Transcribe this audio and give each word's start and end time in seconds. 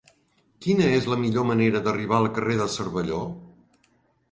Quina 0.65 0.87
és 0.99 1.05
la 1.11 1.17
millor 1.25 1.45
manera 1.51 1.83
d'arribar 1.89 2.19
al 2.21 2.27
carrer 2.39 2.59
de 2.63 2.69
Cervelló? 2.79 3.23